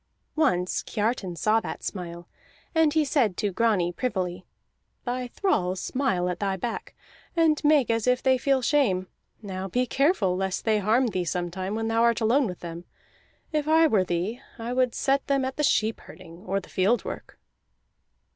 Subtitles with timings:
[0.35, 2.27] Once Kiartan saw that smile,
[2.73, 4.47] and he said to Grani privily:
[5.05, 6.95] "Thy thralls smile at thy back,
[7.35, 9.05] and make as if they feel shame.
[9.43, 12.85] Now be careful lest they harm thee sometime when thou art alone with them.
[13.51, 17.05] If I were thee, I would set them at the sheep herding or the field
[17.05, 17.37] work."